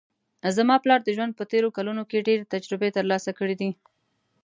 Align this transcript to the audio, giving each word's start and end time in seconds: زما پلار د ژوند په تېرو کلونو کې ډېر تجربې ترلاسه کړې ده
زما 0.57 0.75
پلار 0.83 0.99
د 1.03 1.09
ژوند 1.15 1.33
په 1.35 1.43
تېرو 1.51 1.69
کلونو 1.77 2.03
کې 2.09 2.25
ډېر 2.27 2.39
تجربې 2.53 2.89
ترلاسه 2.97 3.31
کړې 3.39 3.55
ده 3.61 3.69